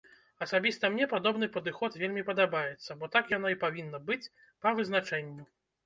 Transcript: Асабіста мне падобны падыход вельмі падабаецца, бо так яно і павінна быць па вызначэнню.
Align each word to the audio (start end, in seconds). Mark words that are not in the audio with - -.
Асабіста 0.45 0.89
мне 0.93 1.07
падобны 1.11 1.49
падыход 1.59 1.99
вельмі 2.03 2.25
падабаецца, 2.31 2.91
бо 3.03 3.13
так 3.17 3.33
яно 3.37 3.47
і 3.55 3.61
павінна 3.69 4.05
быць 4.13 4.23
па 4.67 4.77
вызначэнню. 4.81 5.43